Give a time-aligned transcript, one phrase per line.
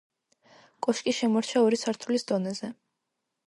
[0.85, 2.75] კოშკი შემორჩა ორი სართულის დონეზე.